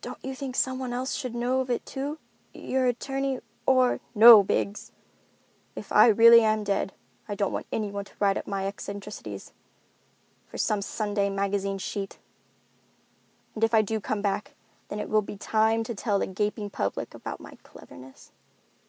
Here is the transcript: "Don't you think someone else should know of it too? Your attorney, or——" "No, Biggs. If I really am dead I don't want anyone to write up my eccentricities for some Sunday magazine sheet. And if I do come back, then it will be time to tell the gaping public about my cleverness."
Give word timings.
"Don't 0.00 0.18
you 0.24 0.34
think 0.34 0.56
someone 0.56 0.92
else 0.92 1.14
should 1.14 1.32
know 1.32 1.60
of 1.60 1.70
it 1.70 1.86
too? 1.86 2.18
Your 2.52 2.86
attorney, 2.86 3.38
or——" 3.64 4.00
"No, 4.12 4.42
Biggs. 4.42 4.90
If 5.76 5.92
I 5.92 6.08
really 6.08 6.40
am 6.40 6.64
dead 6.64 6.92
I 7.28 7.36
don't 7.36 7.52
want 7.52 7.68
anyone 7.70 8.04
to 8.06 8.12
write 8.18 8.36
up 8.36 8.48
my 8.48 8.66
eccentricities 8.66 9.52
for 10.48 10.58
some 10.58 10.82
Sunday 10.82 11.30
magazine 11.30 11.78
sheet. 11.78 12.18
And 13.54 13.62
if 13.62 13.72
I 13.72 13.82
do 13.82 14.00
come 14.00 14.20
back, 14.20 14.56
then 14.88 14.98
it 14.98 15.08
will 15.08 15.22
be 15.22 15.36
time 15.36 15.84
to 15.84 15.94
tell 15.94 16.18
the 16.18 16.26
gaping 16.26 16.68
public 16.68 17.14
about 17.14 17.38
my 17.38 17.56
cleverness." 17.62 18.32